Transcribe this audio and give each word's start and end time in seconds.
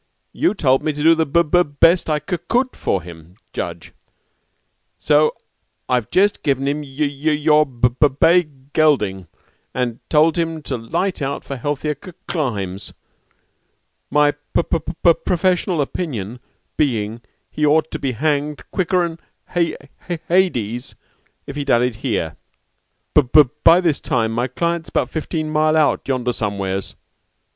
You 0.33 0.55
told 0.55 0.81
me 0.81 0.93
to 0.93 1.03
do 1.03 1.13
the 1.13 1.27
b 1.27 1.43
b 1.43 1.61
best 1.61 2.09
I 2.09 2.17
c 2.17 2.35
could 2.47 2.75
for 2.75 3.03
him, 3.03 3.35
judge, 3.53 3.93
so 4.97 5.31
I've 5.87 6.09
jest 6.09 6.41
given 6.41 6.67
him 6.67 6.79
y 6.79 6.85
your 6.87 7.67
b 7.67 7.87
b 7.89 8.07
bay 8.07 8.47
gelding, 8.73 9.27
an' 9.75 9.99
told 10.09 10.39
him 10.39 10.63
to 10.63 10.75
light 10.75 11.21
out 11.21 11.43
for 11.43 11.55
healthier 11.55 11.95
c 12.03 12.13
climes, 12.27 12.93
my 14.09 14.31
p 14.31 14.63
p 14.63 15.13
professional 15.23 15.81
opinion 15.83 16.39
being 16.77 17.21
he'd 17.51 18.01
be 18.01 18.13
hanged 18.13 18.63
quicker'n 18.71 19.19
h 19.55 19.75
h 20.09 20.19
hades 20.29 20.95
if 21.45 21.55
he 21.55 21.63
dallied 21.63 21.97
here. 21.97 22.37
B 23.13 23.21
by 23.63 23.79
this 23.79 23.99
time 24.01 24.31
my 24.31 24.47
client's 24.47 24.89
'bout 24.89 25.11
fifteen 25.11 25.51
mile 25.51 25.77
out 25.77 26.07
yonder 26.07 26.33
somewheres. 26.33 26.95